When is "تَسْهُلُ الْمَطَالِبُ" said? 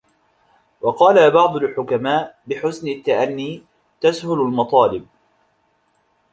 4.01-5.07